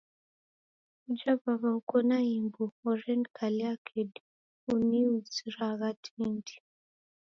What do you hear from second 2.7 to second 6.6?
orenikalia kedi uniuziragha tindi.